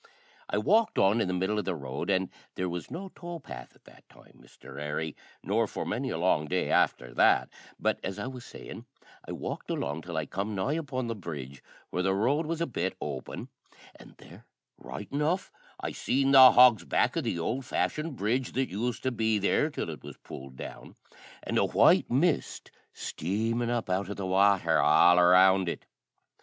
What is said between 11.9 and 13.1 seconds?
where the road was a bit